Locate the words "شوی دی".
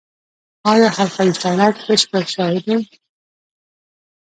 2.35-2.77